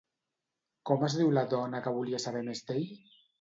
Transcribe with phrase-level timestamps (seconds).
[0.89, 2.89] Com es diu la dona que volia saber més d'ell?